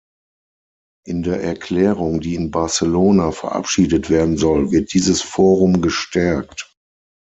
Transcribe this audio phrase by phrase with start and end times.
[1.05, 6.73] In der Erklärung, die in Barcelona verabschiedet werden soll, wird dieses Forum gestärkt.